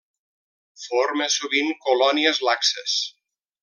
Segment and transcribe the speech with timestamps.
[0.85, 3.01] Forma sovint colònies laxes.